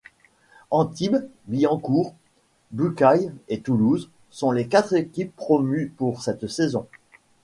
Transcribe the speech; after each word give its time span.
Antibes, 0.71 1.27
Billancourt, 1.45 2.15
Bucaille 2.71 3.31
et 3.49 3.61
Toulouse 3.61 4.09
sont 4.31 4.51
les 4.51 4.67
quatre 4.67 4.95
équipes 4.95 5.35
promues 5.35 5.93
pour 5.95 6.23
cette 6.23 6.47
saison. 6.47 6.87